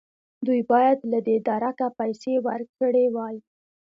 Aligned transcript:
دوی 0.45 0.61
باید 0.71 0.99
له 1.11 1.19
دې 1.27 1.37
درکه 1.49 1.87
پیسې 1.99 2.33
ورکړې 2.45 3.05
وای. 3.15 3.35